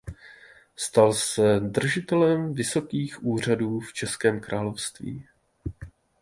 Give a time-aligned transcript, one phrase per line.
[0.75, 5.27] Stal se držitelem vysokých úřadů v Českém království.